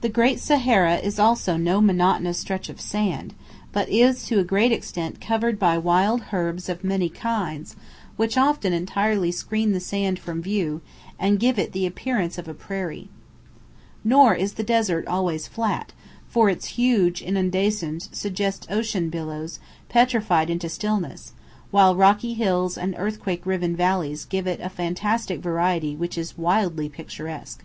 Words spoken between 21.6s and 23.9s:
while rocky hills and earthquake riven